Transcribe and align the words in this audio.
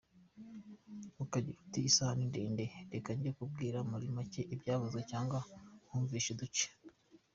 Ukagira 1.23 1.57
uti 1.63 1.79
isaha 1.89 2.13
ni 2.17 2.25
ndende 2.31 2.65
reka 2.93 3.09
njye 3.17 3.31
kubwira 3.37 3.77
muri 3.89 4.05
make 4.15 4.41
ibyavuzwe 4.53 5.01
cyangwa 5.11 5.39
nkumvishe 5.87 6.29
uduce. 6.35 6.65